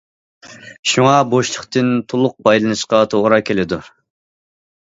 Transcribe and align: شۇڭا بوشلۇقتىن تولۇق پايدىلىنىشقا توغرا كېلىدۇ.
شۇڭا 0.91 1.11
بوشلۇقتىن 1.33 1.91
تولۇق 2.13 2.35
پايدىلىنىشقا 2.49 3.03
توغرا 3.15 3.41
كېلىدۇ. 3.51 3.81